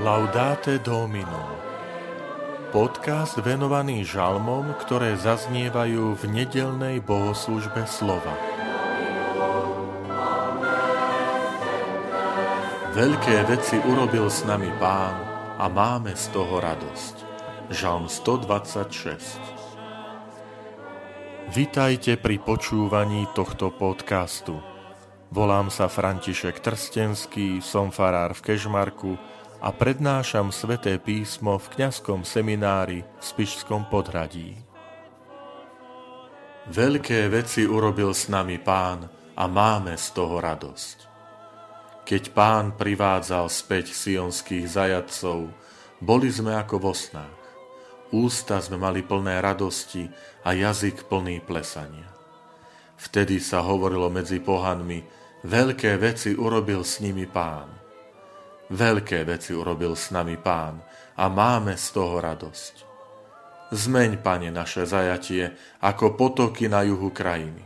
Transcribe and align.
Laudate 0.00 0.80
Domino 0.80 1.60
Podcast 2.72 3.36
venovaný 3.36 4.00
žalmom, 4.00 4.72
ktoré 4.80 5.12
zaznievajú 5.12 6.16
v 6.16 6.22
nedelnej 6.24 7.04
bohoslužbe 7.04 7.84
slova. 7.84 8.32
Veľké 12.96 13.44
veci 13.44 13.76
urobil 13.76 14.32
s 14.32 14.40
nami 14.48 14.72
Pán 14.80 15.20
a 15.60 15.68
máme 15.68 16.16
z 16.16 16.32
toho 16.32 16.64
radosť. 16.64 17.16
Žalm 17.68 18.08
126 18.08 19.36
Vitajte 21.52 22.16
pri 22.16 22.40
počúvaní 22.40 23.28
tohto 23.36 23.68
podcastu. 23.68 24.64
Volám 25.28 25.68
sa 25.68 25.92
František 25.92 26.64
Trstenský, 26.64 27.60
som 27.60 27.92
farár 27.92 28.32
v 28.32 28.48
Kežmarku 28.48 29.20
a 29.60 29.68
prednášam 29.76 30.48
sveté 30.48 30.96
písmo 30.96 31.60
v 31.60 31.66
kňazskom 31.76 32.24
seminári 32.24 33.04
v 33.04 33.22
Spišskom 33.22 33.92
podhradí. 33.92 34.56
Veľké 36.72 37.28
veci 37.28 37.68
urobil 37.68 38.16
s 38.16 38.32
nami 38.32 38.56
pán 38.56 39.04
a 39.36 39.44
máme 39.44 39.96
z 40.00 40.06
toho 40.16 40.40
radosť. 40.40 40.96
Keď 42.08 42.22
pán 42.32 42.74
privádzal 42.74 43.52
späť 43.52 43.92
sionských 43.92 44.66
zajadcov, 44.66 45.52
boli 46.00 46.32
sme 46.32 46.56
ako 46.56 46.76
vo 46.80 46.92
snách. 46.96 47.40
Ústa 48.10 48.58
sme 48.58 48.80
mali 48.80 49.04
plné 49.04 49.38
radosti 49.38 50.08
a 50.42 50.56
jazyk 50.56 51.06
plný 51.06 51.44
plesania. 51.44 52.08
Vtedy 53.00 53.40
sa 53.40 53.64
hovorilo 53.64 54.12
medzi 54.12 54.40
pohanmi, 54.40 55.04
veľké 55.44 55.96
veci 55.96 56.36
urobil 56.36 56.84
s 56.84 57.00
nimi 57.00 57.24
pán. 57.24 57.79
Veľké 58.70 59.26
veci 59.26 59.50
urobil 59.50 59.98
s 59.98 60.14
nami 60.14 60.38
pán 60.38 60.78
a 61.18 61.26
máme 61.26 61.74
z 61.74 61.86
toho 61.90 62.22
radosť. 62.22 62.74
Zmeň, 63.70 64.22
pane, 64.22 64.50
naše 64.50 64.86
zajatie 64.86 65.54
ako 65.82 66.14
potoky 66.14 66.70
na 66.70 66.86
juhu 66.86 67.10
krajiny. 67.10 67.62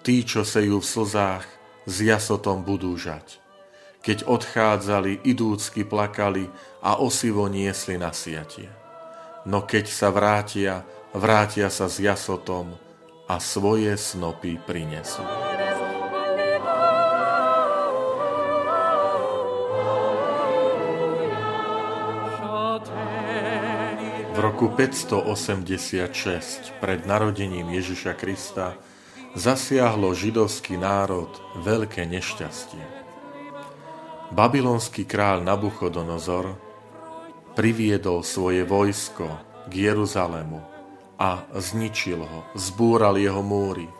Tí, 0.00 0.24
čo 0.24 0.44
sejú 0.44 0.80
v 0.80 0.88
slzách, 0.88 1.44
s 1.84 1.96
jasotom 2.00 2.64
budú 2.64 2.96
žať. 2.96 3.40
Keď 4.00 4.24
odchádzali, 4.24 5.28
idúcky 5.28 5.84
plakali 5.84 6.48
a 6.80 7.00
osivo 7.00 7.44
niesli 7.48 8.00
na 8.00 8.12
siatie. 8.16 8.72
No 9.44 9.64
keď 9.64 9.84
sa 9.92 10.08
vrátia, 10.08 10.84
vrátia 11.12 11.68
sa 11.68 11.88
s 11.88 12.00
jasotom 12.00 12.76
a 13.28 13.36
svoje 13.40 13.92
snopy 13.96 14.56
prinesú. 14.64 15.24
Roku 24.40 24.72
586 24.72 26.72
pred 26.80 27.04
narodením 27.04 27.76
Ježiša 27.76 28.16
Krista 28.16 28.72
zasiahlo 29.36 30.16
židovský 30.16 30.80
národ 30.80 31.28
veľké 31.60 32.08
nešťastie. 32.08 32.80
Babylonský 34.32 35.04
kráľ 35.04 35.44
Nabuchodonozor 35.44 36.56
priviedol 37.52 38.24
svoje 38.24 38.64
vojsko 38.64 39.28
k 39.68 39.92
Jeruzalému 39.92 40.64
a 41.20 41.44
zničil 41.60 42.24
ho, 42.24 42.40
zbúral 42.56 43.20
jeho 43.20 43.44
múry, 43.44 43.92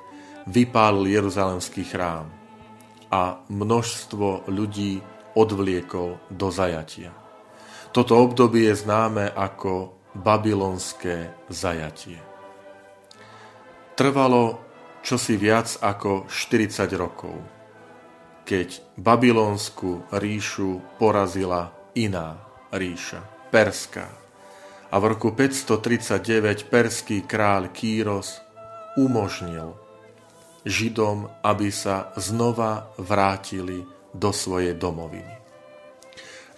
vypálil 0.49 1.21
Jeruzalemský 1.21 1.85
chrám 1.85 2.33
a 3.13 3.45
množstvo 3.45 4.49
ľudí 4.49 5.05
odvliekol 5.37 6.17
do 6.33 6.49
zajatia. 6.49 7.13
Toto 7.93 8.17
obdobie 8.17 8.73
je 8.73 8.89
známe 8.89 9.29
ako 9.37 10.00
babylonské 10.15 11.34
zajatie. 11.48 12.19
Trvalo 13.94 14.59
čosi 15.04 15.37
viac 15.37 15.76
ako 15.81 16.28
40 16.28 16.91
rokov, 16.97 17.37
keď 18.44 18.82
babylonskú 18.97 20.09
ríšu 20.10 20.99
porazila 20.99 21.72
iná 21.94 22.41
ríša, 22.72 23.22
Perská. 23.50 24.06
A 24.91 24.99
v 24.99 25.04
roku 25.15 25.31
539 25.34 26.66
perský 26.66 27.22
kráľ 27.22 27.70
Kýros 27.70 28.43
umožnil 28.99 29.78
Židom, 30.66 31.31
aby 31.41 31.72
sa 31.72 32.12
znova 32.20 32.93
vrátili 33.00 33.87
do 34.12 34.28
svojej 34.34 34.76
domoviny. 34.76 35.40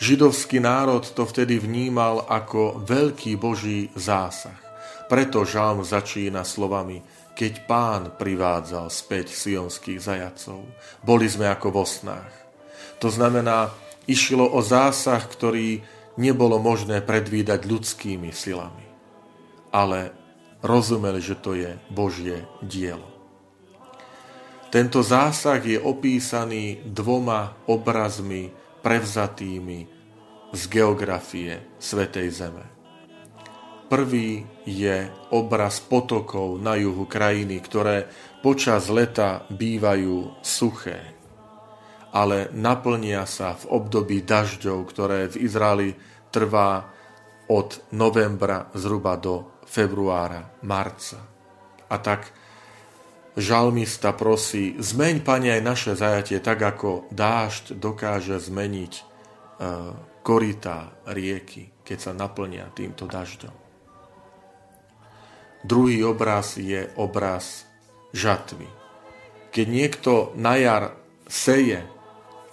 Židovský 0.03 0.59
národ 0.59 1.07
to 1.07 1.23
vtedy 1.23 1.63
vnímal 1.63 2.27
ako 2.27 2.83
veľký 2.83 3.39
boží 3.39 3.87
zásah. 3.95 4.59
Preto 5.07 5.47
žalm 5.47 5.87
začína 5.87 6.43
slovami 6.43 7.07
Keď 7.39 7.71
pán 7.71 8.11
privádzal 8.19 8.91
späť 8.91 9.31
sionských 9.31 10.03
zajacov, 10.03 10.67
boli 11.07 11.31
sme 11.31 11.47
ako 11.47 11.69
vo 11.71 11.85
snách. 11.87 12.35
To 12.99 13.15
znamená, 13.15 13.71
išlo 14.11 14.51
o 14.51 14.59
zásah, 14.59 15.23
ktorý 15.23 15.87
nebolo 16.19 16.59
možné 16.59 16.99
predvídať 16.99 17.63
ľudskými 17.63 18.35
silami. 18.35 18.83
Ale 19.71 20.11
rozumeli, 20.67 21.23
že 21.23 21.39
to 21.39 21.55
je 21.55 21.79
Božie 21.95 22.43
dielo. 22.59 23.07
Tento 24.75 24.99
zásah 24.99 25.63
je 25.63 25.79
opísaný 25.79 26.83
dvoma 26.91 27.55
obrazmi 27.71 28.51
prevzatými 28.83 29.81
z 30.53 30.63
geografie 30.69 31.79
Svetej 31.81 32.29
Zeme. 32.29 32.67
Prvý 33.89 34.45
je 34.65 35.09
obraz 35.33 35.81
potokov 35.81 36.57
na 36.61 36.77
juhu 36.77 37.05
krajiny, 37.05 37.61
ktoré 37.61 38.09
počas 38.41 38.89
leta 38.89 39.45
bývajú 39.53 40.41
suché, 40.41 41.13
ale 42.13 42.49
naplnia 42.53 43.25
sa 43.29 43.57
v 43.57 43.65
období 43.81 44.25
dažďov, 44.25 44.79
ktoré 44.89 45.29
v 45.29 45.45
Izraeli 45.45 45.91
trvá 46.33 46.89
od 47.53 47.93
novembra 47.93 48.73
zhruba 48.73 49.17
do 49.21 49.61
februára, 49.69 50.57
marca. 50.65 51.21
A 51.89 51.97
tak 52.01 52.33
žalmista 53.37 54.13
prosí, 54.13 54.77
zmeň, 54.77 55.25
Pane, 55.25 55.57
aj 55.57 55.63
naše 55.65 55.93
zajatie, 55.97 56.39
tak 56.41 56.61
ako 56.61 57.09
dážď 57.09 57.77
dokáže 57.81 58.37
zmeniť 58.37 58.93
e, 58.93 59.03
korytá 60.21 60.93
rieky, 61.09 61.73
keď 61.83 61.99
sa 61.99 62.13
naplnia 62.13 62.69
týmto 62.77 63.09
dažďom. 63.09 63.55
Druhý 65.63 66.03
obraz 66.03 66.59
je 66.59 66.91
obraz 66.99 67.65
žatvy. 68.11 68.67
Keď 69.55 69.67
niekto 69.69 70.35
na 70.35 70.59
jar 70.59 70.85
seje, 71.31 71.87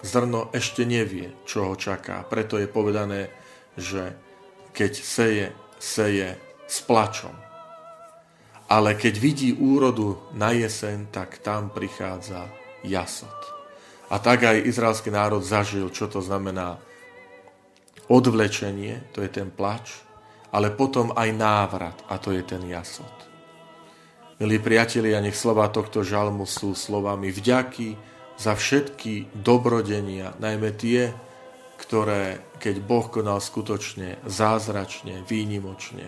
zrno 0.06 0.48
ešte 0.56 0.86
nevie, 0.86 1.34
čo 1.44 1.74
ho 1.74 1.76
čaká. 1.76 2.24
Preto 2.24 2.56
je 2.62 2.70
povedané, 2.70 3.34
že 3.76 4.16
keď 4.72 4.92
seje, 4.94 5.48
seje 5.82 6.38
s 6.70 6.86
plačom 6.86 7.49
ale 8.70 8.94
keď 8.94 9.14
vidí 9.18 9.50
úrodu 9.58 10.22
na 10.38 10.54
jeseň, 10.54 11.10
tak 11.10 11.42
tam 11.42 11.74
prichádza 11.74 12.46
jasot. 12.86 13.34
A 14.14 14.22
tak 14.22 14.46
aj 14.46 14.62
izraelský 14.62 15.10
národ 15.10 15.42
zažil, 15.42 15.90
čo 15.90 16.06
to 16.06 16.22
znamená 16.22 16.78
odvlečenie, 18.10 19.10
to 19.10 19.26
je 19.26 19.30
ten 19.30 19.50
plač, 19.50 20.06
ale 20.54 20.70
potom 20.74 21.14
aj 21.18 21.30
návrat, 21.34 21.98
a 22.10 22.22
to 22.22 22.30
je 22.30 22.46
ten 22.46 22.62
jasot. 22.70 23.14
Milí 24.38 24.62
priatelia, 24.62 25.22
nech 25.22 25.38
slova 25.38 25.66
tohto 25.74 26.06
žalmu 26.06 26.46
sú 26.46 26.78
slovami 26.78 27.34
vďaky 27.34 27.98
za 28.38 28.54
všetky 28.54 29.34
dobrodenia, 29.34 30.38
najmä 30.38 30.74
tie, 30.78 31.14
ktoré, 31.82 32.54
keď 32.62 32.76
Boh 32.86 33.06
konal 33.10 33.42
skutočne 33.42 34.22
zázračne, 34.26 35.26
výnimočne, 35.26 36.08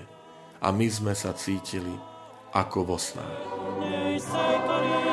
a 0.61 0.69
my 0.69 0.87
sme 0.89 1.13
sa 1.17 1.33
cítili 1.33 2.10
ako 2.51 2.83
vo 2.83 2.97
snách. 2.99 5.10